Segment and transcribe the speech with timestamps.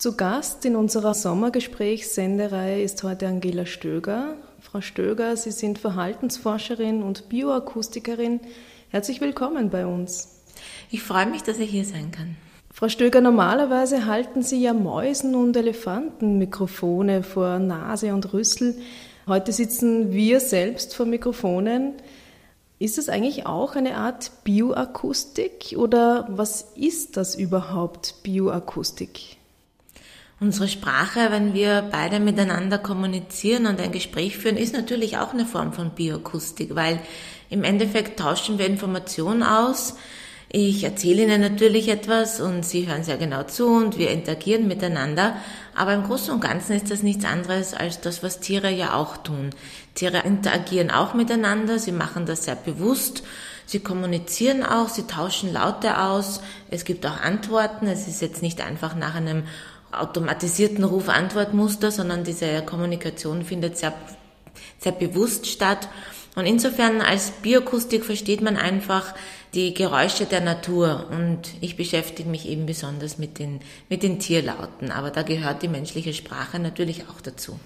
[0.00, 4.34] Zu Gast in unserer Sommergesprächssendereihe ist heute Angela Stöger.
[4.58, 8.40] Frau Stöger, Sie sind Verhaltensforscherin und Bioakustikerin.
[8.88, 10.40] Herzlich willkommen bei uns.
[10.90, 12.36] Ich freue mich, dass ich hier sein kann.
[12.72, 18.76] Frau Stöger, normalerweise halten Sie ja Mäusen und Elefanten Mikrofone vor Nase und Rüssel.
[19.26, 21.92] Heute sitzen wir selbst vor Mikrofonen.
[22.78, 29.36] Ist das eigentlich auch eine Art Bioakustik oder was ist das überhaupt, Bioakustik?
[30.42, 35.44] Unsere Sprache, wenn wir beide miteinander kommunizieren und ein Gespräch führen, ist natürlich auch eine
[35.44, 36.98] Form von Bioakustik, weil
[37.50, 39.96] im Endeffekt tauschen wir Informationen aus.
[40.48, 45.36] Ich erzähle Ihnen natürlich etwas und Sie hören sehr genau zu und wir interagieren miteinander.
[45.74, 49.18] Aber im Großen und Ganzen ist das nichts anderes als das, was Tiere ja auch
[49.18, 49.50] tun.
[49.94, 53.24] Tiere interagieren auch miteinander, sie machen das sehr bewusst.
[53.66, 56.40] Sie kommunizieren auch, sie tauschen Laute aus.
[56.70, 57.86] Es gibt auch Antworten.
[57.86, 59.44] Es ist jetzt nicht einfach nach einem
[59.92, 63.92] automatisierten Ruf-Antwort-Muster, sondern diese Kommunikation findet sehr,
[64.78, 65.88] sehr bewusst statt.
[66.36, 69.14] Und insofern als Bioakustik versteht man einfach
[69.54, 71.06] die Geräusche der Natur.
[71.10, 74.92] Und ich beschäftige mich eben besonders mit den, mit den Tierlauten.
[74.92, 77.58] Aber da gehört die menschliche Sprache natürlich auch dazu.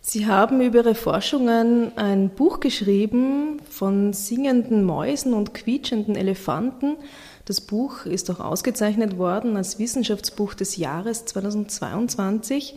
[0.00, 6.96] Sie haben über Ihre Forschungen ein Buch geschrieben von singenden Mäusen und quietschenden Elefanten.
[7.48, 12.74] Das Buch ist auch ausgezeichnet worden als Wissenschaftsbuch des Jahres 2022.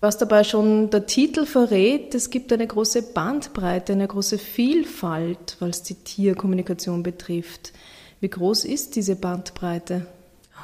[0.00, 5.84] Was dabei schon der Titel verrät, es gibt eine große Bandbreite, eine große Vielfalt, was
[5.84, 7.72] die Tierkommunikation betrifft.
[8.18, 10.06] Wie groß ist diese Bandbreite?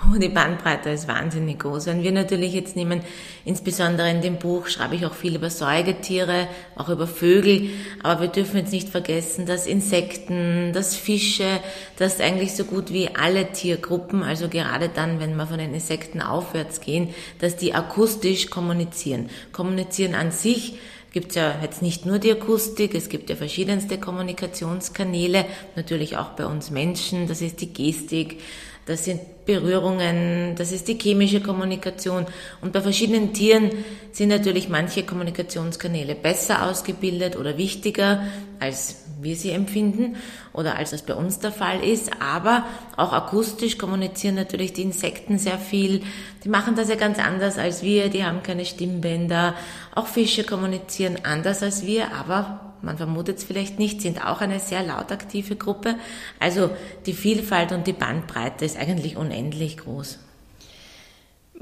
[0.03, 1.85] Oh, die Bandbreite ist wahnsinnig groß.
[1.85, 3.03] Wenn wir natürlich jetzt nehmen,
[3.45, 7.69] insbesondere in dem Buch schreibe ich auch viel über Säugetiere, auch über Vögel,
[8.03, 11.61] aber wir dürfen jetzt nicht vergessen, dass Insekten, dass Fische,
[11.99, 16.23] dass eigentlich so gut wie alle Tiergruppen, also gerade dann, wenn wir von den Insekten
[16.23, 19.29] aufwärts gehen, dass die akustisch kommunizieren.
[19.53, 20.79] Kommunizieren an sich
[21.13, 25.45] gibt es ja jetzt nicht nur die Akustik, es gibt ja verschiedenste Kommunikationskanäle,
[25.77, 28.39] natürlich auch bei uns Menschen, das ist die Gestik,
[28.87, 32.27] das sind Berührungen, das ist die chemische Kommunikation.
[32.61, 33.71] Und bei verschiedenen Tieren
[34.13, 38.23] sind natürlich manche Kommunikationskanäle besser ausgebildet oder wichtiger,
[38.59, 40.17] als wir sie empfinden
[40.53, 42.11] oder als das bei uns der Fall ist.
[42.21, 42.65] Aber
[42.97, 46.03] auch akustisch kommunizieren natürlich die Insekten sehr viel.
[46.45, 49.55] Die machen das ja ganz anders als wir, die haben keine Stimmbänder.
[49.95, 54.61] Auch Fische kommunizieren anders als wir, aber man vermutet es vielleicht nicht, sind auch eine
[54.61, 55.97] sehr lautaktive Gruppe.
[56.39, 56.71] Also
[57.07, 60.19] die Vielfalt und die Bandbreite ist eigentlich unendlich groß.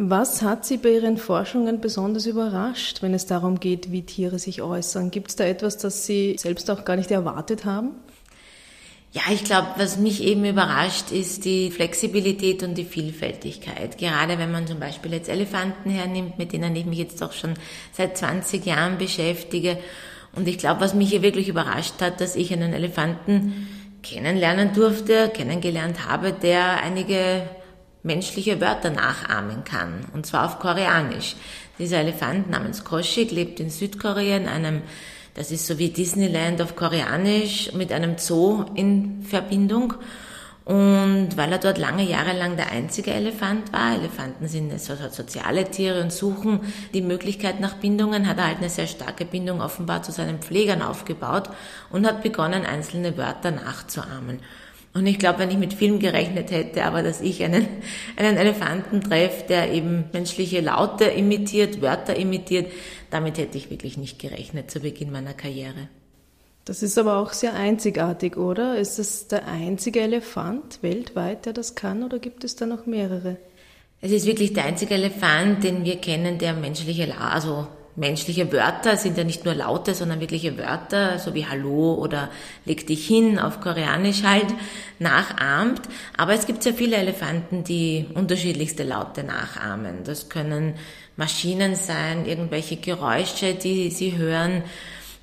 [0.00, 4.62] Was hat Sie bei Ihren Forschungen besonders überrascht, wenn es darum geht, wie Tiere sich
[4.62, 5.10] äußern?
[5.10, 7.96] Gibt es da etwas, das Sie selbst auch gar nicht erwartet haben?
[9.10, 13.96] Ja, ich glaube, was mich eben überrascht, ist die Flexibilität und die Vielfältigkeit.
[13.96, 17.54] Gerade wenn man zum Beispiel jetzt Elefanten hernimmt, mit denen ich mich jetzt auch schon
[17.90, 19.78] seit 20 Jahren beschäftige
[20.38, 23.66] und ich glaube, was mich hier wirklich überrascht hat, dass ich einen Elefanten
[24.04, 27.42] kennenlernen durfte, kennengelernt habe, der einige
[28.04, 30.04] menschliche Wörter nachahmen kann.
[30.14, 31.34] Und zwar auf Koreanisch.
[31.80, 34.82] Dieser Elefant namens Koshik lebt in Südkorea in einem,
[35.34, 39.94] das ist so wie Disneyland auf Koreanisch, mit einem Zoo in Verbindung.
[40.68, 45.64] Und weil er dort lange Jahre lang der einzige Elefant war, Elefanten sind so soziale
[45.64, 46.60] Tiere und suchen
[46.92, 50.82] die Möglichkeit nach Bindungen, hat er halt eine sehr starke Bindung offenbar zu seinen Pflegern
[50.82, 51.48] aufgebaut
[51.88, 54.40] und hat begonnen, einzelne Wörter nachzuahmen.
[54.92, 57.66] Und ich glaube, wenn ich mit Film gerechnet hätte, aber dass ich einen,
[58.16, 62.70] einen Elefanten treffe, der eben menschliche Laute imitiert, Wörter imitiert,
[63.08, 65.88] damit hätte ich wirklich nicht gerechnet zu Beginn meiner Karriere.
[66.68, 68.76] Das ist aber auch sehr einzigartig, oder?
[68.76, 73.38] Ist es der einzige Elefant weltweit, der das kann, oder gibt es da noch mehrere?
[74.02, 79.16] Es ist wirklich der einzige Elefant, den wir kennen, der menschliche, also menschliche Wörter sind
[79.16, 82.28] ja nicht nur Laute, sondern wirkliche Wörter, so wie Hallo oder
[82.66, 84.52] leg dich hin auf Koreanisch halt,
[84.98, 85.80] nachahmt.
[86.18, 90.04] Aber es gibt sehr viele Elefanten, die unterschiedlichste Laute nachahmen.
[90.04, 90.74] Das können
[91.16, 94.64] Maschinen sein, irgendwelche Geräusche, die sie hören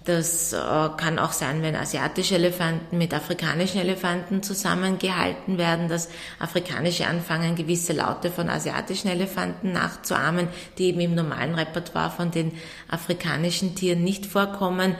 [0.06, 0.58] das äh,
[0.98, 6.10] kann auch sein, wenn asiatische Elefanten mit afrikanischen Elefanten zusammengehalten werden, dass
[6.40, 10.48] afrikanische anfangen, gewisse Laute von asiatischen Elefanten nachzuahmen,
[10.78, 12.52] die eben im normalen Repertoire von den
[12.88, 14.96] afrikanischen Tieren nicht vorkommen.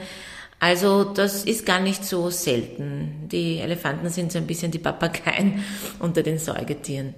[0.58, 3.28] Also das ist gar nicht so selten.
[3.30, 5.64] Die Elefanten sind so ein bisschen die Papageien
[6.00, 7.14] unter den Säugetieren.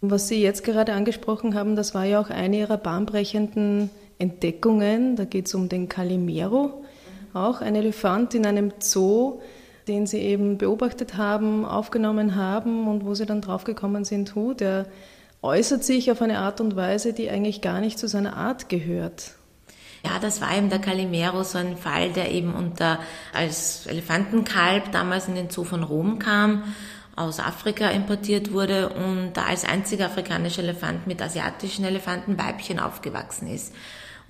[0.00, 5.16] Was Sie jetzt gerade angesprochen haben, das war ja auch eine Ihrer bahnbrechenden Entdeckungen.
[5.16, 6.84] Da geht es um den Calimero,
[7.32, 9.40] auch ein Elefant in einem Zoo,
[9.86, 14.86] den sie eben beobachtet haben, aufgenommen haben und wo sie dann draufgekommen sind, hu, der
[15.42, 19.32] äußert sich auf eine Art und Weise, die eigentlich gar nicht zu seiner Art gehört.
[20.04, 22.98] Ja, das war eben der Calimero so ein Fall, der eben unter
[23.32, 26.62] als Elefantenkalb damals in den Zoo von Rom kam,
[27.16, 33.74] aus Afrika importiert wurde und da als einziger afrikanischer Elefant mit asiatischen Elefantenweibchen aufgewachsen ist.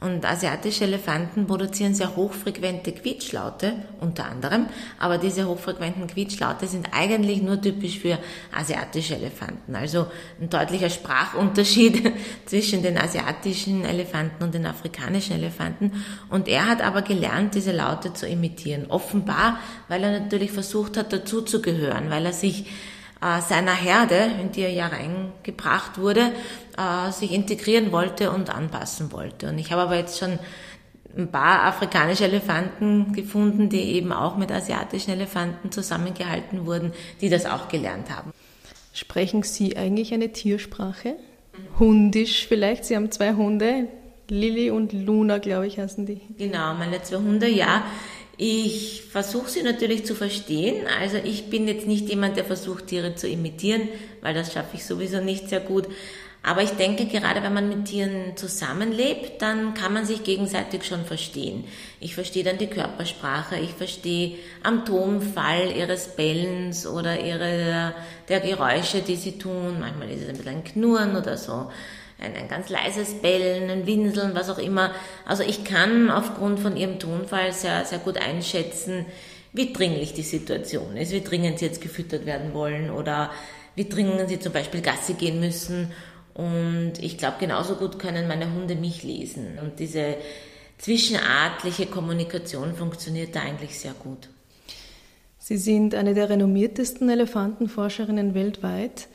[0.00, 4.66] Und asiatische Elefanten produzieren sehr hochfrequente Quietschlaute, unter anderem.
[5.00, 8.16] Aber diese hochfrequenten Quietschlaute sind eigentlich nur typisch für
[8.56, 9.74] asiatische Elefanten.
[9.74, 10.06] Also
[10.40, 12.12] ein deutlicher Sprachunterschied
[12.46, 16.04] zwischen den asiatischen Elefanten und den afrikanischen Elefanten.
[16.28, 18.86] Und er hat aber gelernt, diese Laute zu imitieren.
[18.90, 19.58] Offenbar,
[19.88, 22.66] weil er natürlich versucht hat, dazuzugehören, weil er sich
[23.20, 26.32] äh, seiner Herde, in die er ja reingebracht wurde,
[26.76, 29.48] äh, sich integrieren wollte und anpassen wollte.
[29.48, 30.38] Und ich habe aber jetzt schon
[31.16, 37.46] ein paar afrikanische Elefanten gefunden, die eben auch mit asiatischen Elefanten zusammengehalten wurden, die das
[37.46, 38.32] auch gelernt haben.
[38.92, 41.16] Sprechen Sie eigentlich eine Tiersprache?
[41.78, 42.84] Hundisch vielleicht?
[42.84, 43.88] Sie haben zwei Hunde,
[44.28, 46.20] Lilly und Luna, glaube ich, heißen die.
[46.36, 47.84] Genau, meine zwei Hunde, ja.
[48.40, 50.86] Ich versuche sie natürlich zu verstehen.
[51.00, 53.88] Also ich bin jetzt nicht jemand, der versucht, Tiere zu imitieren,
[54.22, 55.88] weil das schaffe ich sowieso nicht sehr gut.
[56.44, 61.04] Aber ich denke, gerade wenn man mit Tieren zusammenlebt, dann kann man sich gegenseitig schon
[61.04, 61.64] verstehen.
[61.98, 67.92] Ich verstehe dann die Körpersprache, ich verstehe am Tonfall ihres Bellens oder ihre,
[68.28, 69.80] der Geräusche, die sie tun.
[69.80, 71.70] Manchmal ist es ein bisschen ein Knurren oder so
[72.18, 74.92] ein, ein ganz leises Bellen, ein Winseln, was auch immer.
[75.24, 79.06] Also ich kann aufgrund von ihrem Tonfall sehr, sehr gut einschätzen,
[79.52, 83.30] wie dringlich die Situation ist, wie dringend sie jetzt gefüttert werden wollen oder
[83.74, 85.92] wie dringend sie zum Beispiel Gassi gehen müssen.
[86.34, 89.58] Und ich glaube, genauso gut können meine Hunde mich lesen.
[89.62, 90.16] Und diese
[90.78, 94.28] zwischenartliche Kommunikation funktioniert da eigentlich sehr gut.
[95.38, 99.08] Sie sind eine der renommiertesten Elefantenforscherinnen weltweit.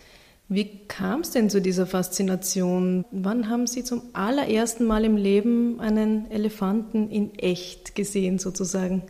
[0.50, 3.06] Wie kam es denn zu dieser Faszination?
[3.12, 9.04] Wann haben Sie zum allerersten Mal im Leben einen Elefanten in echt gesehen, sozusagen?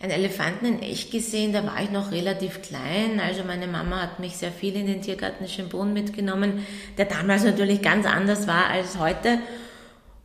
[0.00, 3.20] Einen Elefanten in echt gesehen, da war ich noch relativ klein.
[3.20, 6.66] Also meine Mama hat mich sehr viel in den Tiergarten Schönbrunn mitgenommen,
[6.98, 9.38] der damals natürlich ganz anders war als heute.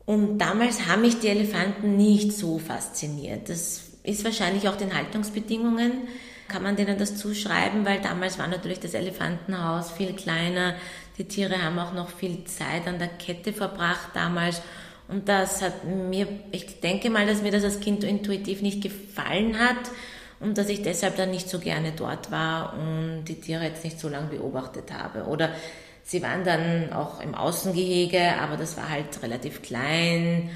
[0.05, 3.49] Und damals haben mich die Elefanten nicht so fasziniert.
[3.49, 5.91] Das ist wahrscheinlich auch den Haltungsbedingungen
[6.47, 10.75] kann man denen das zuschreiben, weil damals war natürlich das Elefantenhaus viel kleiner.
[11.17, 14.61] Die Tiere haben auch noch viel Zeit an der Kette verbracht damals.
[15.07, 19.57] Und das hat mir, ich denke mal, dass mir das als Kind intuitiv nicht gefallen
[19.57, 19.91] hat
[20.39, 23.99] und dass ich deshalb dann nicht so gerne dort war und die Tiere jetzt nicht
[23.99, 25.23] so lange beobachtet habe.
[25.23, 25.51] Oder
[26.03, 30.49] sie waren dann auch im Außengehege, aber das war halt relativ klein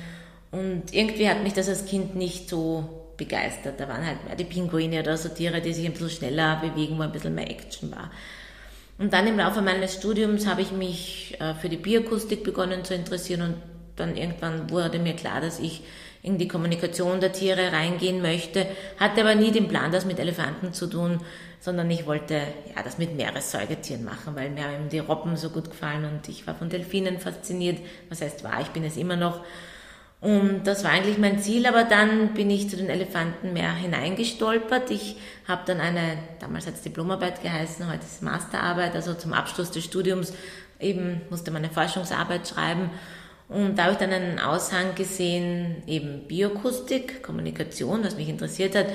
[0.51, 3.79] und irgendwie hat mich das als Kind nicht so begeistert.
[3.79, 6.97] Da waren halt mehr die Pinguine oder so Tiere, die sich ein bisschen schneller bewegen,
[6.97, 8.09] wo ein bisschen mehr Action war.
[8.97, 12.95] Und dann im Laufe meines Studiums habe ich mich äh, für die Bioakustik begonnen zu
[12.95, 13.55] interessieren und
[13.95, 15.83] dann irgendwann wurde mir klar, dass ich
[16.23, 18.65] in die Kommunikation der Tiere reingehen möchte,
[18.99, 21.19] hatte aber nie den Plan, das mit Elefanten zu tun,
[21.59, 22.35] sondern ich wollte
[22.75, 26.45] ja das mit Meeressäugetieren machen, weil mir haben die Robben so gut gefallen und ich
[26.47, 27.79] war von Delfinen fasziniert.
[28.09, 29.41] Was heißt war, ich bin es immer noch.
[30.21, 34.91] Und das war eigentlich mein Ziel, aber dann bin ich zu den Elefanten mehr hineingestolpert.
[34.91, 35.15] Ich
[35.47, 39.83] habe dann eine, damals hat es Diplomarbeit geheißen, heute ist Masterarbeit, also zum Abschluss des
[39.83, 40.33] Studiums
[40.81, 42.89] eben musste man eine Forschungsarbeit schreiben.
[43.49, 48.87] Und da habe ich dann einen Aushang gesehen, eben Bioakustik, Kommunikation, was mich interessiert hat,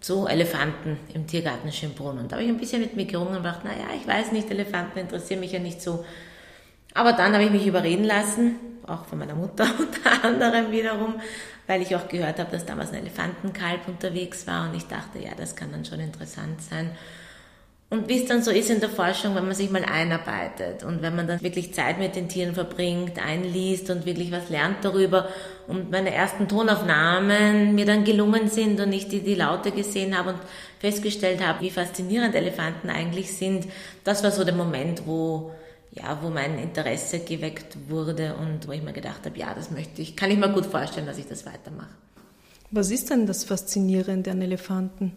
[0.00, 2.18] zu Elefanten im Tiergarten Schönbrunn.
[2.18, 4.50] Und da habe ich ein bisschen mit mir gerungen und gedacht, naja, ich weiß nicht,
[4.50, 6.04] Elefanten interessieren mich ja nicht so.
[6.94, 11.14] Aber dann habe ich mich überreden lassen auch von meiner Mutter unter anderem wiederum,
[11.66, 15.30] weil ich auch gehört habe, dass damals ein Elefantenkalb unterwegs war und ich dachte, ja,
[15.36, 16.90] das kann dann schon interessant sein.
[17.90, 21.02] Und wie es dann so ist in der Forschung, wenn man sich mal einarbeitet und
[21.02, 25.28] wenn man dann wirklich Zeit mit den Tieren verbringt, einliest und wirklich was lernt darüber
[25.68, 30.30] und meine ersten Tonaufnahmen mir dann gelungen sind und ich die, die Laute gesehen habe
[30.30, 30.38] und
[30.80, 33.66] festgestellt habe, wie faszinierend Elefanten eigentlich sind,
[34.02, 35.52] das war so der Moment, wo
[35.94, 40.02] ja, wo mein Interesse geweckt wurde und wo ich mir gedacht habe, ja, das möchte
[40.02, 41.94] ich, kann ich mir gut vorstellen, dass ich das weitermache.
[42.70, 45.12] Was ist denn das Faszinierende an Elefanten?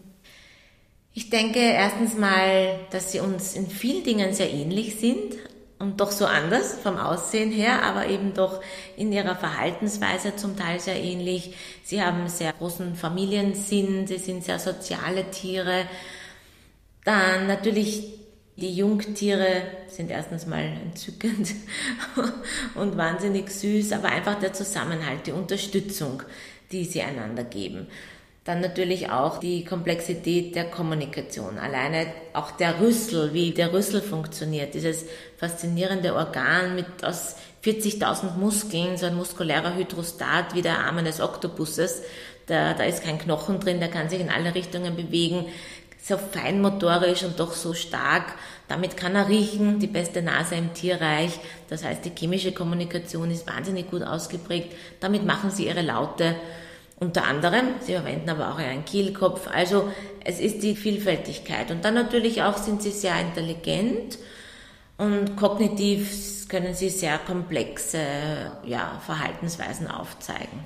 [1.14, 5.34] Ich denke erstens mal, dass sie uns in vielen Dingen sehr ähnlich sind
[5.80, 8.60] und doch so anders vom Aussehen her, aber eben doch
[8.96, 11.54] in ihrer Verhaltensweise zum Teil sehr ähnlich.
[11.82, 15.86] Sie haben sehr großen Familiensinn, sie sind sehr soziale Tiere.
[17.04, 18.18] Dann natürlich
[18.60, 21.54] die Jungtiere sind erstens mal entzückend
[22.74, 26.24] und wahnsinnig süß, aber einfach der Zusammenhalt, die Unterstützung,
[26.72, 27.86] die sie einander geben.
[28.42, 31.58] Dann natürlich auch die Komplexität der Kommunikation.
[31.58, 35.04] Alleine auch der Rüssel, wie der Rüssel funktioniert, dieses
[35.36, 42.02] faszinierende Organ mit aus 40.000 Muskeln, so ein muskulärer Hydrostat wie der Arm eines Oktopuses.
[42.46, 45.44] Da, da ist kein Knochen drin, der kann sich in alle Richtungen bewegen,
[46.08, 48.34] so feinmotorisch und doch so stark.
[48.66, 51.38] Damit kann er riechen, die beste Nase im Tierreich.
[51.68, 54.74] Das heißt, die chemische Kommunikation ist wahnsinnig gut ausgeprägt.
[55.00, 56.34] Damit machen sie ihre Laute
[57.00, 57.66] unter anderem.
[57.80, 59.48] Sie verwenden aber auch einen Kehlkopf.
[59.52, 59.90] Also
[60.24, 61.70] es ist die Vielfältigkeit.
[61.70, 64.18] Und dann natürlich auch sind sie sehr intelligent
[64.96, 67.98] und kognitiv können sie sehr komplexe
[68.64, 70.64] ja, Verhaltensweisen aufzeigen.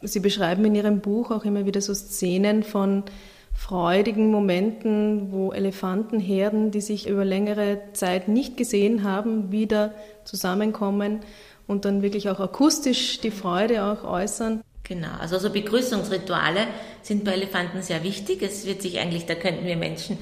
[0.00, 3.04] Sie beschreiben in Ihrem Buch auch immer wieder so Szenen von
[3.54, 9.94] freudigen Momenten, wo Elefantenherden, die sich über längere Zeit nicht gesehen haben, wieder
[10.24, 11.20] zusammenkommen
[11.66, 14.62] und dann wirklich auch akustisch die Freude auch äußern.
[14.82, 16.66] Genau, also so Begrüßungsrituale
[17.00, 18.42] sind bei Elefanten sehr wichtig.
[18.42, 20.18] Es wird sich eigentlich, da könnten wir Menschen,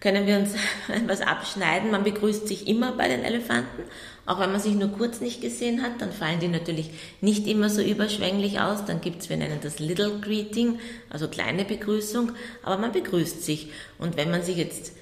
[0.00, 0.54] können wir uns
[1.06, 1.90] was abschneiden.
[1.90, 3.84] Man begrüßt sich immer bei den Elefanten
[4.26, 6.90] auch wenn man sich nur kurz nicht gesehen hat, dann fallen die natürlich
[7.20, 8.84] nicht immer so überschwänglich aus.
[8.86, 10.78] Dann gibt's, wir nennen das Little Greeting,
[11.10, 13.70] also kleine Begrüßung, aber man begrüßt sich.
[13.98, 14.92] Und wenn man sich jetzt,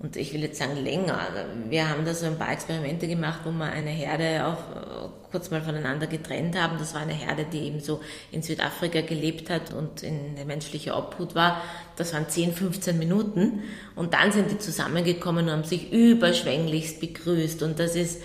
[0.00, 1.16] und ich will jetzt sagen länger,
[1.68, 5.52] wir haben da so ein paar Experimente gemacht, wo wir eine Herde auch äh, kurz
[5.52, 6.76] mal voneinander getrennt haben.
[6.78, 8.00] Das war eine Herde, die eben so
[8.32, 11.62] in Südafrika gelebt hat und in der menschlichen Obhut war.
[11.94, 13.62] Das waren 10, 15 Minuten.
[13.94, 17.62] Und dann sind die zusammengekommen und haben sich überschwänglichst begrüßt.
[17.62, 18.20] Und das ist,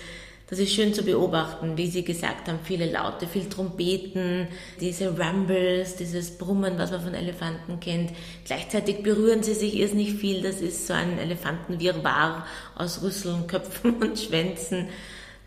[0.50, 4.48] das ist schön zu beobachten, wie Sie gesagt haben, viele Laute, viel Trompeten,
[4.80, 8.12] diese Rumbles, dieses Brummen, was man von Elefanten kennt.
[8.46, 10.42] Gleichzeitig berühren sie sich erst nicht viel.
[10.42, 14.88] Das ist so ein Elefantenwirrwarr aus Rüsseln, Köpfen und Schwänzen.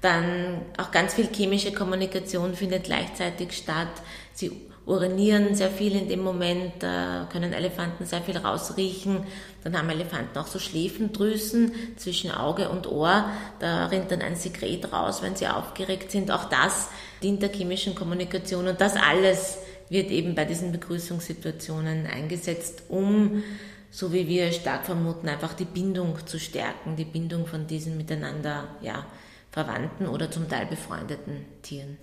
[0.01, 3.89] Dann auch ganz viel chemische Kommunikation findet gleichzeitig statt.
[4.34, 4.51] Sie
[4.85, 9.25] urinieren sehr viel in dem Moment, können Elefanten sehr viel rausriechen.
[9.63, 13.25] Dann haben Elefanten auch so Schläfendrüsen zwischen Auge und Ohr.
[13.59, 16.31] Da rinnt dann ein Sekret raus, wenn sie aufgeregt sind.
[16.31, 16.89] Auch das
[17.21, 19.59] dient der chemischen Kommunikation und das alles
[19.89, 23.43] wird eben bei diesen Begrüßungssituationen eingesetzt, um,
[23.91, 28.69] so wie wir stark vermuten, einfach die Bindung zu stärken, die Bindung von diesen miteinander,
[28.81, 29.05] ja,
[29.51, 31.97] verwandten oder zum Teil befreundeten Tieren.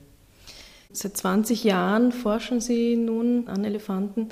[0.91, 4.31] Seit 20 Jahren forschen Sie nun an Elefanten.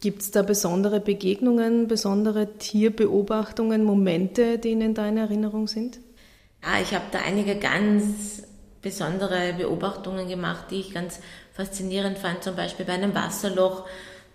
[0.00, 5.98] Gibt es da besondere Begegnungen, besondere Tierbeobachtungen, Momente, die Ihnen da in Erinnerung sind?
[6.62, 8.42] Ja, ich habe da einige ganz
[8.82, 11.20] besondere Beobachtungen gemacht, die ich ganz
[11.54, 12.44] faszinierend fand.
[12.44, 13.86] Zum Beispiel bei einem Wasserloch.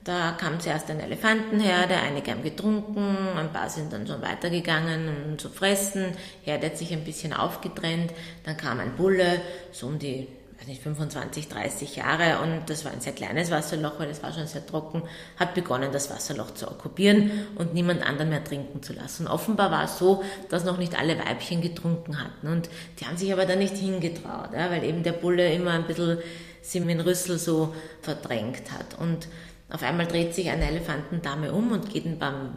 [0.04, 5.38] Da kam zuerst eine Elefantenherde, einige haben getrunken, ein paar sind dann schon weitergegangen, um
[5.38, 6.13] zu fressen.
[6.42, 8.12] Herde hat sich ein bisschen aufgetrennt.
[8.44, 9.40] Dann kam ein Bulle,
[9.72, 10.28] so um die
[10.62, 14.32] weiß nicht, 25, 30 Jahre und das war ein sehr kleines Wasserloch, weil es war
[14.32, 15.01] schon sehr trocken,
[15.38, 19.27] hat begonnen, das Wasserloch zu okkupieren und niemand anderen mehr trinken zu lassen.
[19.27, 23.34] Offenbar war es so, dass noch nicht alle Weibchen getrunken hatten und die haben sich
[23.34, 26.20] aber da nicht hingetraut, ja, weil eben der Bulle immer ein bisschen
[26.62, 29.27] Simin Rüssel so verdrängt hat und
[29.72, 32.51] auf einmal dreht sich eine Elefantendame um und geht ein paar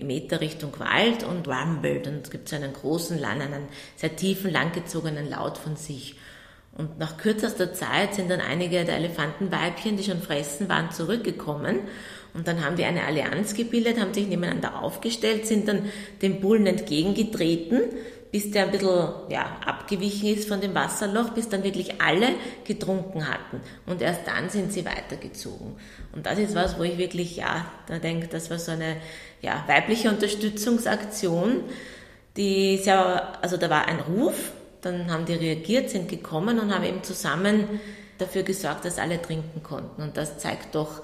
[0.00, 3.66] Meter Richtung Wald und rumbelt und es gibt so einen großen, einen
[3.96, 6.16] sehr tiefen, langgezogenen Laut von sich.
[6.76, 11.80] Und nach kürzester Zeit sind dann einige der Elefantenweibchen, die schon fressen waren, zurückgekommen.
[12.32, 15.90] Und dann haben die eine Allianz gebildet, haben sich nebeneinander aufgestellt, sind dann
[16.22, 17.80] dem Bullen entgegengetreten,
[18.30, 22.28] bis der ein bisschen ja, abgewichen ist von dem Wasserloch, bis dann wirklich alle
[22.64, 23.60] getrunken hatten.
[23.86, 25.76] Und erst dann sind sie weitergezogen.
[26.12, 28.96] Und das ist was, wo ich wirklich, ja, da denke, das war so eine
[29.42, 31.64] ja, weibliche Unterstützungsaktion,
[32.36, 36.84] die sehr, also da war ein Ruf, dann haben die reagiert, sind gekommen und haben
[36.84, 37.80] eben zusammen
[38.18, 40.02] dafür gesorgt, dass alle trinken konnten.
[40.02, 41.02] Und das zeigt doch,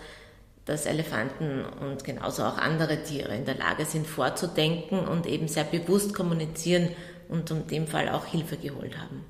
[0.64, 5.64] dass Elefanten und genauso auch andere Tiere in der Lage sind, vorzudenken und eben sehr
[5.64, 6.88] bewusst kommunizieren
[7.28, 9.24] und in dem Fall auch Hilfe geholt haben.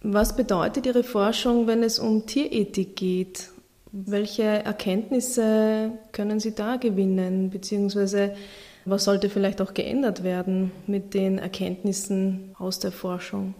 [0.00, 3.50] Was bedeutet Ihre Forschung, wenn es um Tierethik geht?
[3.90, 8.36] Welche Erkenntnisse können Sie da gewinnen, beziehungsweise
[8.84, 13.54] was sollte vielleicht auch geändert werden mit den Erkenntnissen aus der Forschung?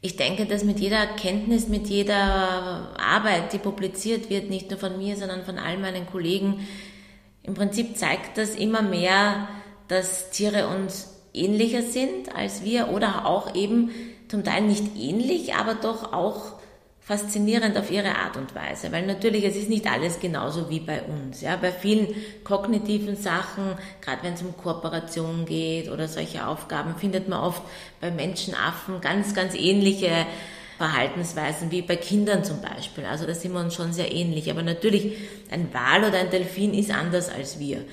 [0.00, 4.96] Ich denke, dass mit jeder Erkenntnis, mit jeder Arbeit, die publiziert wird, nicht nur von
[4.96, 6.60] mir, sondern von all meinen Kollegen,
[7.42, 9.48] im Prinzip zeigt das immer mehr,
[9.88, 13.90] dass Tiere uns ähnlicher sind als wir oder auch eben
[14.28, 16.58] zum Teil nicht ähnlich, aber doch auch
[17.08, 21.00] faszinierend auf ihre Art und Weise, weil natürlich es ist nicht alles genauso wie bei
[21.02, 21.40] uns.
[21.40, 22.08] Ja, bei vielen
[22.44, 27.62] kognitiven Sachen, gerade wenn es um Kooperation geht oder solche Aufgaben, findet man oft
[28.02, 30.26] bei Menschenaffen ganz, ganz ähnliche
[30.76, 33.06] Verhaltensweisen wie bei Kindern zum Beispiel.
[33.06, 34.50] Also da sind wir uns schon sehr ähnlich.
[34.50, 35.16] Aber natürlich,
[35.50, 37.86] ein Wal oder ein Delfin ist anders als wir.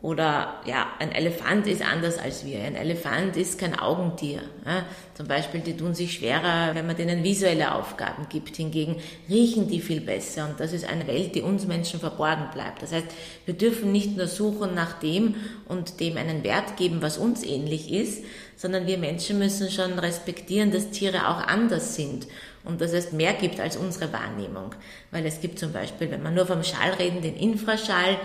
[0.00, 2.60] Oder ja, ein Elefant ist anders als wir.
[2.60, 4.42] Ein Elefant ist kein Augentier.
[4.64, 4.84] Ja.
[5.14, 8.54] Zum Beispiel, die tun sich schwerer, wenn man denen visuelle Aufgaben gibt.
[8.54, 8.96] Hingegen
[9.28, 10.48] riechen die viel besser.
[10.48, 12.80] Und das ist eine Welt, die uns Menschen verborgen bleibt.
[12.80, 13.08] Das heißt,
[13.44, 15.34] wir dürfen nicht nur suchen nach dem
[15.66, 18.22] und dem einen Wert geben, was uns ähnlich ist,
[18.54, 22.28] sondern wir Menschen müssen schon respektieren, dass Tiere auch anders sind
[22.64, 24.74] und dass es mehr gibt als unsere Wahrnehmung.
[25.10, 28.18] Weil es gibt zum Beispiel, wenn wir nur vom Schall reden, den Infraschall,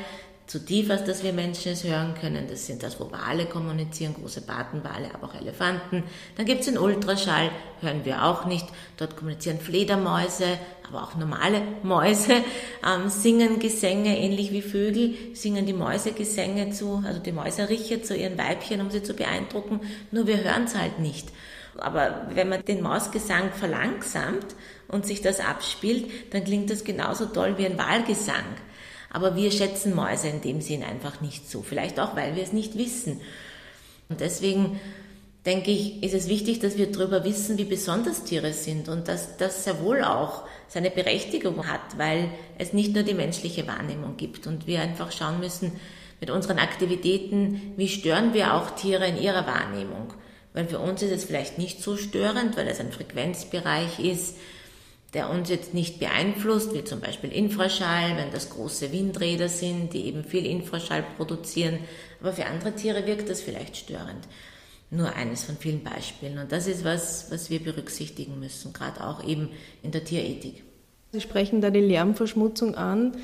[0.54, 2.46] zu tief, als dass wir Menschen es hören können.
[2.48, 6.04] Das sind das, wo Wale kommunizieren, große Bartenwale, aber auch Elefanten.
[6.38, 7.50] Dann gibt es den Ultraschall,
[7.82, 8.68] hören wir auch nicht.
[8.98, 10.46] Dort kommunizieren Fledermäuse,
[10.88, 12.34] aber auch normale Mäuse,
[12.88, 18.16] ähm, singen Gesänge, ähnlich wie Vögel, singen die Mäuse Gesänge zu, also die Mäuseriche zu
[18.16, 19.82] ihren Weibchen, um sie zu beeindrucken.
[20.12, 21.30] Nur wir hören es halt nicht.
[21.78, 24.54] Aber wenn man den Mausgesang verlangsamt
[24.88, 28.46] und sich das abspielt, dann klingt das genauso toll wie ein Wahlgesang.
[29.14, 31.62] Aber wir schätzen Mäuse in dem Sinn einfach nicht so.
[31.62, 33.22] Vielleicht auch, weil wir es nicht wissen.
[34.10, 34.80] Und deswegen
[35.46, 39.38] denke ich, ist es wichtig, dass wir darüber wissen, wie besonders Tiere sind und dass
[39.38, 44.48] das sehr wohl auch seine Berechtigung hat, weil es nicht nur die menschliche Wahrnehmung gibt
[44.48, 45.74] und wir einfach schauen müssen
[46.20, 50.14] mit unseren Aktivitäten, wie stören wir auch Tiere in ihrer Wahrnehmung.
[50.54, 54.36] Weil für uns ist es vielleicht nicht so störend, weil es ein Frequenzbereich ist,
[55.14, 60.06] der uns jetzt nicht beeinflusst, wie zum Beispiel Infraschall, wenn das große Windräder sind, die
[60.06, 61.80] eben viel Infraschall produzieren.
[62.20, 64.28] Aber für andere Tiere wirkt das vielleicht störend.
[64.90, 66.38] Nur eines von vielen Beispielen.
[66.40, 69.50] Und das ist was, was wir berücksichtigen müssen, gerade auch eben
[69.82, 70.64] in der Tierethik.
[71.12, 73.16] Sie sprechen da die Lärmverschmutzung an,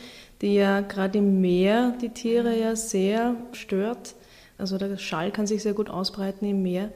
[0.41, 4.15] die ja gerade im Meer die Tiere ja sehr stört.
[4.59, 6.91] Also der Schall kann sich sehr gut ausbreiten im Meer.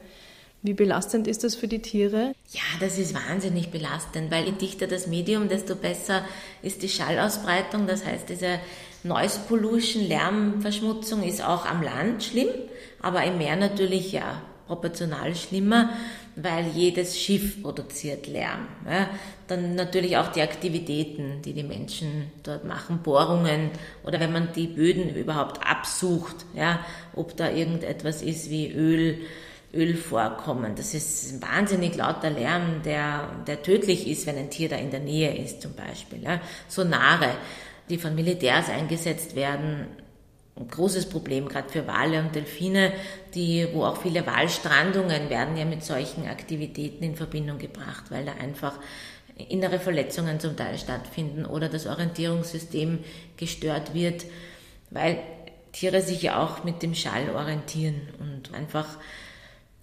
[0.64, 2.32] Wie belastend ist das für die Tiere?
[2.50, 6.24] Ja, das ist wahnsinnig belastend, weil je dichter das Medium, desto besser
[6.62, 7.86] ist die Schallausbreitung.
[7.86, 8.58] Das heißt, diese
[9.02, 12.48] Noise Pollution, Lärmverschmutzung ist auch am Land schlimm,
[13.02, 15.90] aber im Meer natürlich ja proportional schlimmer,
[16.34, 18.66] weil jedes Schiff produziert Lärm.
[18.88, 19.10] Ja.
[19.48, 23.68] Dann natürlich auch die Aktivitäten, die die Menschen dort machen, Bohrungen
[24.02, 26.80] oder wenn man die Böden überhaupt absucht, ja,
[27.14, 29.18] ob da irgendetwas ist wie Öl
[29.74, 30.74] Öl vorkommen.
[30.76, 34.90] Das ist ein wahnsinnig lauter Lärm, der, der tödlich ist, wenn ein Tier da in
[34.90, 36.22] der Nähe ist zum Beispiel.
[36.22, 36.40] Ja.
[36.68, 37.30] Sonare,
[37.88, 39.86] die von Militärs eingesetzt werden,
[40.56, 42.92] ein großes Problem, gerade für Wale und Delfine,
[43.34, 48.32] die, wo auch viele Walstrandungen werden ja mit solchen Aktivitäten in Verbindung gebracht, weil da
[48.34, 48.78] einfach
[49.48, 53.00] innere Verletzungen zum Teil stattfinden oder das Orientierungssystem
[53.36, 54.26] gestört wird,
[54.90, 55.18] weil
[55.72, 58.86] Tiere sich ja auch mit dem Schall orientieren und einfach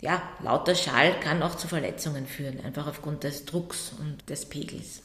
[0.02, 5.04] ja, lauter Schall kann auch zu Verletzungen führen, einfach aufgrund des Drucks und des Pegels.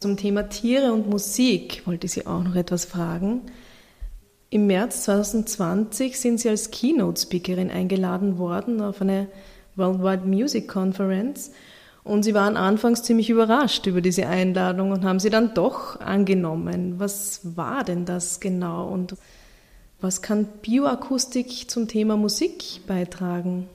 [0.00, 3.42] Zum Thema Tiere und Musik wollte ich Sie auch noch etwas fragen.
[4.48, 9.28] Im März 2020 sind Sie als Keynote-Speakerin eingeladen worden auf eine
[9.76, 11.52] Worldwide Music Conference
[12.02, 16.94] und Sie waren anfangs ziemlich überrascht über diese Einladung und haben sie dann doch angenommen.
[16.98, 19.16] Was war denn das genau und
[20.00, 23.68] was kann Bioakustik zum Thema Musik beitragen?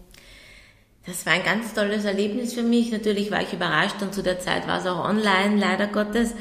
[1.06, 2.92] Das war ein ganz tolles Erlebnis für mich.
[2.92, 6.34] Natürlich war ich überrascht und zu der Zeit war es auch online, leider Gottes.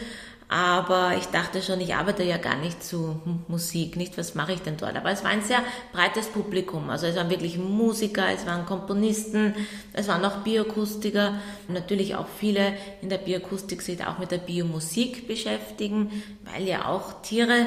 [0.48, 4.60] Aber ich dachte schon, ich arbeite ja gar nicht zu Musik, nicht was mache ich
[4.60, 4.94] denn dort.
[4.96, 5.60] Aber es war ein sehr
[5.92, 6.90] breites Publikum.
[6.90, 9.54] Also es waren wirklich Musiker, es waren Komponisten,
[9.92, 11.34] es waren auch Bioakustiker.
[11.68, 16.10] Natürlich auch viele in der Bioakustik sich auch mit der Biomusik beschäftigen,
[16.44, 17.66] weil ja auch Tiere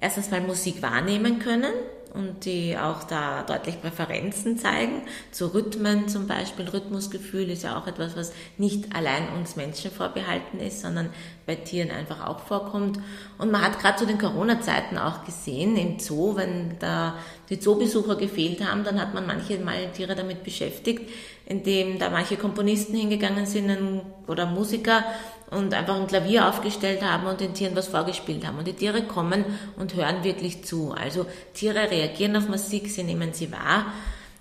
[0.00, 1.72] erstens mal Musik wahrnehmen können
[2.14, 5.02] und die auch da deutlich Präferenzen zeigen.
[5.30, 6.68] Zu Rhythmen zum Beispiel.
[6.68, 11.10] Rhythmusgefühl ist ja auch etwas, was nicht allein uns Menschen vorbehalten ist, sondern
[11.46, 12.98] bei Tieren einfach auch vorkommt.
[13.36, 17.14] Und man hat gerade zu den Corona-Zeiten auch gesehen im Zoo, wenn da
[17.50, 21.08] die Zoobesucher gefehlt haben, dann hat man manche Mal Tiere damit beschäftigt,
[21.48, 25.02] indem da manche Komponisten hingegangen sind oder Musiker
[25.50, 28.58] und einfach ein Klavier aufgestellt haben und den Tieren was vorgespielt haben.
[28.58, 30.92] Und die Tiere kommen und hören wirklich zu.
[30.92, 33.86] Also Tiere reagieren auf Musik, sie nehmen sie wahr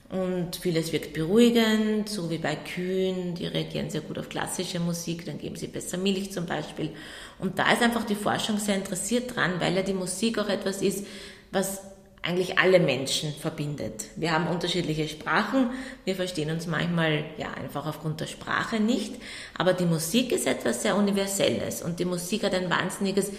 [0.09, 5.25] und vieles wirkt beruhigend, so wie bei Kühen, die reagieren sehr gut auf klassische Musik,
[5.25, 6.91] dann geben sie besser Milch zum Beispiel.
[7.39, 10.81] Und da ist einfach die Forschung sehr interessiert dran, weil ja die Musik auch etwas
[10.81, 11.05] ist,
[11.51, 11.81] was
[12.21, 14.05] eigentlich alle Menschen verbindet.
[14.15, 15.69] Wir haben unterschiedliche Sprachen,
[16.03, 19.15] wir verstehen uns manchmal ja einfach aufgrund der Sprache nicht,
[19.57, 23.31] aber die Musik ist etwas sehr Universelles und die Musik hat ein wahnsinniges,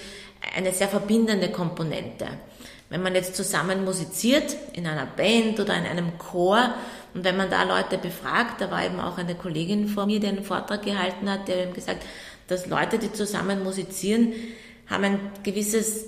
[0.57, 2.27] eine sehr verbindende Komponente.
[2.89, 6.73] Wenn man jetzt zusammen musiziert, in einer Band oder in einem Chor,
[7.15, 10.29] Und wenn man da Leute befragt, da war eben auch eine Kollegin vor mir, die
[10.29, 12.05] einen Vortrag gehalten hat, der eben gesagt,
[12.47, 14.35] dass Leute, die zusammen musizieren,
[14.87, 16.07] haben ein gewisses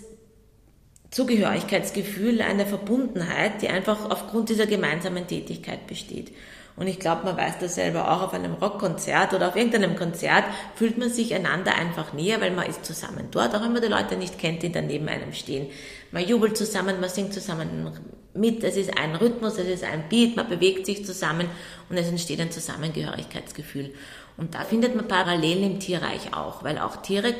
[1.10, 6.32] Zugehörigkeitsgefühl, eine Verbundenheit, die einfach aufgrund dieser gemeinsamen Tätigkeit besteht.
[6.76, 10.44] Und ich glaube, man weiß das selber auch auf einem Rockkonzert oder auf irgendeinem Konzert,
[10.76, 13.88] fühlt man sich einander einfach näher, weil man ist zusammen dort, auch wenn man die
[13.88, 15.66] Leute nicht kennt, die da neben einem stehen.
[16.12, 17.90] Man jubelt zusammen, man singt zusammen
[18.32, 21.48] mit, es ist ein Rhythmus, es ist ein Beat, man bewegt sich zusammen
[21.90, 23.92] und es entsteht ein Zusammengehörigkeitsgefühl.
[24.36, 27.34] Und da findet man Parallelen im Tierreich auch, weil auch Tiere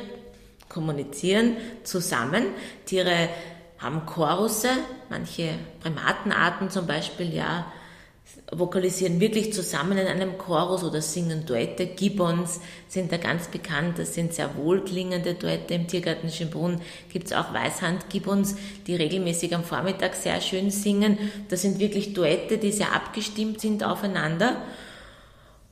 [0.69, 2.43] kommunizieren zusammen.
[2.85, 3.29] Tiere
[3.81, 4.69] haben Chorusse,
[5.09, 7.65] manche Primatenarten zum Beispiel, ja,
[8.51, 11.85] vokalisieren wirklich zusammen in einem Chorus oder singen Duette.
[11.85, 15.73] Gibbons sind da ganz bekannt, das sind sehr wohlklingende Duette.
[15.73, 18.55] Im Tiergarten Schönbrunn gibt es auch Weißhand-Gibbons,
[18.87, 21.17] die regelmäßig am Vormittag sehr schön singen.
[21.49, 24.57] Das sind wirklich Duette, die sehr abgestimmt sind aufeinander.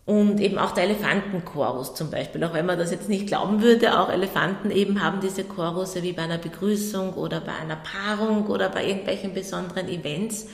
[0.10, 4.00] Und eben auch der Elefantenchorus zum Beispiel, auch wenn man das jetzt nicht glauben würde,
[4.00, 8.70] auch Elefanten eben haben diese Chorusse wie bei einer Begrüßung oder bei einer Paarung oder
[8.70, 10.48] bei irgendwelchen besonderen Events.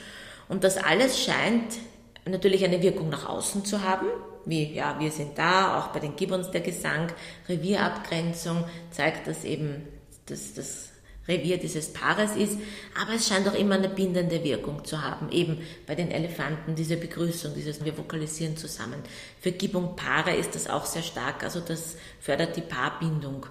[0.50, 1.78] Und das alles scheint
[2.26, 4.08] natürlich eine Wirkung nach außen zu haben,
[4.44, 7.14] wie ja, wir sind da, auch bei den Gibbons der Gesang,
[7.48, 9.88] Revierabgrenzung zeigt, dass eben
[10.26, 10.90] das, das
[11.28, 12.58] Revier dieses Paares ist,
[13.02, 16.98] aber es scheint auch immer eine bindende Wirkung zu haben, eben bei den Elefanten, diese
[16.98, 19.02] Begrüßung, dieses wir vokalisieren zusammen.
[19.42, 23.46] Für Gibbon Paare ist das auch sehr stark, also das fördert die Paarbindung.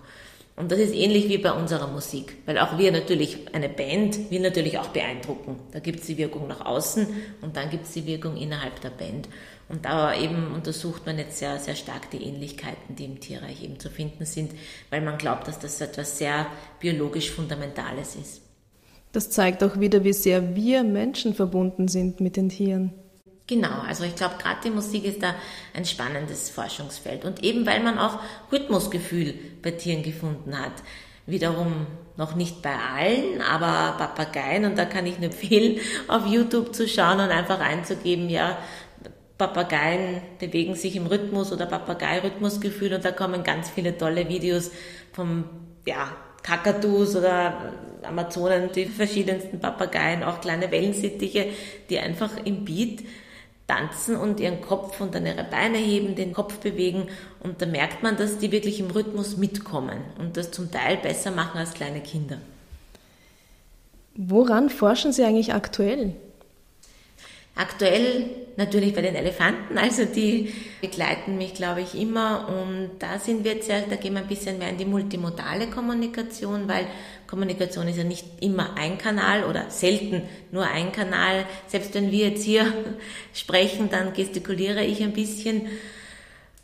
[0.57, 4.41] Und das ist ähnlich wie bei unserer Musik, weil auch wir natürlich, eine Band will
[4.41, 5.59] natürlich auch beeindrucken.
[5.73, 7.09] Da gibt es die Wirkung nach außen
[7.41, 9.29] und dann gibt es die Wirkung innerhalb der Band.
[9.69, 13.81] Und da eben untersucht man jetzt sehr, sehr stark die Ähnlichkeiten, die im Tierreich eben
[13.81, 14.53] zu finden sind,
[14.91, 16.47] weil man glaubt, dass das etwas sehr
[16.81, 18.43] biologisch Fundamentales ist.
[19.13, 22.93] Das zeigt auch wieder, wie sehr wir Menschen verbunden sind mit den Tieren.
[23.47, 25.35] Genau, also ich glaube, gerade die Musik ist da
[25.75, 27.25] ein spannendes Forschungsfeld.
[27.25, 28.19] Und eben weil man auch
[28.51, 30.73] Rhythmusgefühl bei Tieren gefunden hat.
[31.27, 36.75] Wiederum noch nicht bei allen, aber Papageien, und da kann ich nur empfehlen, auf YouTube
[36.75, 38.59] zu schauen und einfach einzugeben, ja,
[39.39, 44.71] Papageien bewegen sich im Rhythmus oder Papagei-Rhythmusgefühl und da kommen ganz viele tolle Videos
[45.13, 45.45] vom,
[45.87, 51.49] ja, Kakadus oder Amazonen, die verschiedensten Papageien, auch kleine Wellensittiche,
[51.89, 53.03] die einfach im Beat
[53.67, 57.09] tanzen und ihren Kopf und dann ihre Beine heben, den Kopf bewegen
[57.41, 61.31] und da merkt man, dass die wirklich im Rhythmus mitkommen und das zum Teil besser
[61.31, 62.39] machen als kleine Kinder.
[64.15, 66.15] Woran forschen Sie eigentlich aktuell?
[67.57, 73.45] Aktuell natürlich bei den Elefanten, also die begleiten mich, glaube ich, immer und da sind
[73.45, 76.87] wir jetzt ja, da gehen wir ein bisschen mehr in die multimodale Kommunikation, weil
[77.27, 81.47] Kommunikation ist ja nicht immer ein Kanal oder selten nur ein Kanal.
[81.67, 82.73] Selbst wenn wir jetzt hier
[83.35, 85.69] sprechen, dann gestikuliere ich ein bisschen.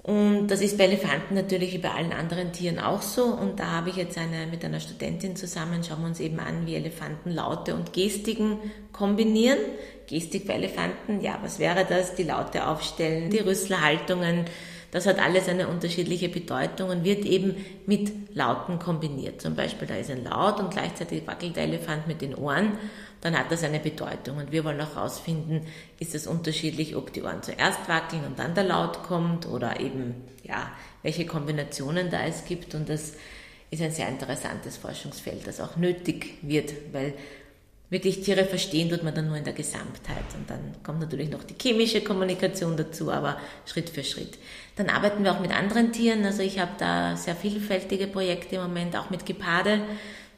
[0.02, 3.24] Und das ist bei Elefanten natürlich wie bei allen anderen Tieren auch so.
[3.24, 6.66] Und da habe ich jetzt eine, mit einer Studentin zusammen, schauen wir uns eben an,
[6.66, 8.58] wie Elefanten Laute und Gestiken
[8.92, 9.58] kombinieren.
[10.06, 12.14] Gestik bei Elefanten, ja, was wäre das?
[12.14, 14.46] Die Laute aufstellen, die Rüsselhaltungen,
[14.90, 17.55] das hat alles eine unterschiedliche Bedeutung und wird eben
[17.87, 19.40] mit Lauten kombiniert.
[19.40, 22.79] Zum Beispiel, da ist ein Laut und gleichzeitig wackelt der Elefant mit den Ohren,
[23.20, 24.38] dann hat das eine Bedeutung.
[24.38, 25.66] Und wir wollen auch herausfinden,
[25.98, 30.14] ist es unterschiedlich, ob die Ohren zuerst wackeln und dann der Laut kommt oder eben,
[30.42, 30.70] ja,
[31.03, 32.74] welche Kombinationen da es gibt.
[32.74, 33.14] Und das
[33.70, 37.14] ist ein sehr interessantes Forschungsfeld, das auch nötig wird, weil
[37.90, 40.24] wirklich Tiere verstehen tut man dann nur in der Gesamtheit.
[40.35, 44.38] Und dann kommt natürlich noch die chemische Kommunikation dazu, aber Schritt für Schritt.
[44.76, 46.24] Dann arbeiten wir auch mit anderen Tieren.
[46.24, 49.83] Also ich habe da sehr vielfältige Projekte im Moment, auch mit Geparde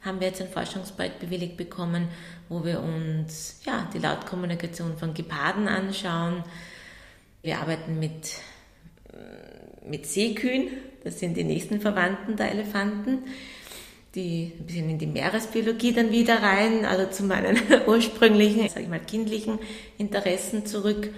[0.03, 2.09] haben wir jetzt ein Forschungsprojekt bewilligt bekommen,
[2.49, 6.43] wo wir uns ja, die Lautkommunikation von Geparden anschauen.
[7.43, 8.35] Wir arbeiten mit,
[9.87, 10.71] mit Seekühen,
[11.05, 13.19] das sind die nächsten Verwandten der Elefanten
[14.15, 18.89] die ein bisschen in die Meeresbiologie dann wieder rein, also zu meinen ursprünglichen, sage ich
[18.89, 19.59] mal, kindlichen
[19.99, 21.09] Interessen zurück.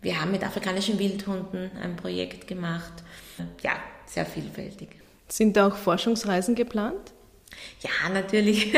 [0.00, 2.92] Wir haben mit afrikanischen Wildhunden ein Projekt gemacht.
[3.62, 3.72] Ja,
[4.06, 4.88] sehr vielfältig.
[5.26, 7.12] Sind auch Forschungsreisen geplant?
[7.80, 8.72] Ja, natürlich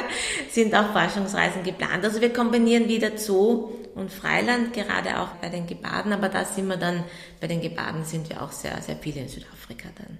[0.50, 2.04] sind auch Forschungsreisen geplant.
[2.04, 6.66] Also wir kombinieren wieder Zoo und Freiland, gerade auch bei den Gebaden, aber da sind
[6.66, 7.04] wir dann,
[7.40, 10.18] bei den Gebaden sind wir auch sehr, sehr viele in Südafrika dann.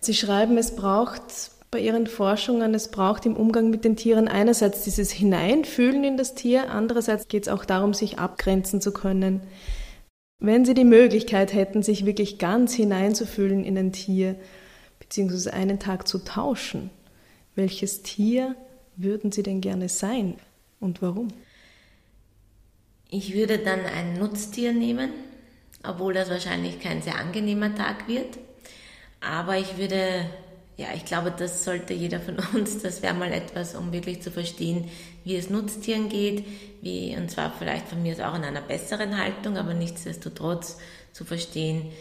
[0.00, 4.82] Sie schreiben, es braucht bei Ihren Forschungen, es braucht im Umgang mit den Tieren einerseits
[4.82, 9.42] dieses Hineinfühlen in das Tier, andererseits geht es auch darum, sich abgrenzen zu können.
[10.40, 14.36] Wenn Sie die Möglichkeit hätten, sich wirklich ganz hineinzufühlen in ein Tier,
[14.98, 16.90] beziehungsweise einen Tag zu tauschen,
[17.54, 18.56] welches Tier
[18.96, 20.36] würden Sie denn gerne sein
[20.80, 21.28] und warum?
[23.10, 25.10] Ich würde dann ein Nutztier nehmen,
[25.86, 28.38] obwohl das wahrscheinlich kein sehr angenehmer Tag wird.
[29.20, 30.26] Aber ich würde,
[30.76, 34.30] ja, ich glaube, das sollte jeder von uns, das wäre mal etwas, um wirklich zu
[34.30, 34.90] verstehen,
[35.24, 36.44] wie es Nutztieren geht,
[36.80, 40.78] wie, und zwar vielleicht von mir auch in einer besseren Haltung, aber nichtsdestotrotz
[41.12, 41.92] zu verstehen,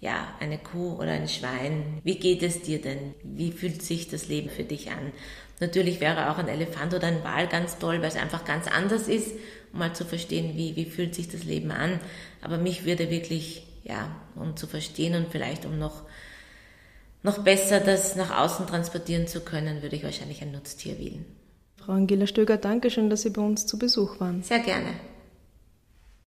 [0.00, 3.14] ja, eine Kuh oder ein Schwein, wie geht es dir denn?
[3.22, 5.12] Wie fühlt sich das Leben für dich an?
[5.60, 9.08] Natürlich wäre auch ein Elefant oder ein Wal ganz toll, weil es einfach ganz anders
[9.08, 9.32] ist,
[9.72, 12.00] um mal zu verstehen, wie, wie fühlt sich das Leben an.
[12.40, 16.04] Aber mich würde wirklich, ja, um zu verstehen und vielleicht um noch,
[17.22, 21.24] noch besser das nach außen transportieren zu können, würde ich wahrscheinlich ein Nutztier wählen.
[21.76, 24.42] Frau Angela Stöger, danke schön, dass Sie bei uns zu Besuch waren.
[24.42, 24.88] Sehr gerne.